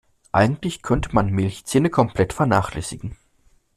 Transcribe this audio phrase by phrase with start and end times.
[0.31, 3.17] Eigentlich könnte man Milchzähne komplett vernachlässigen.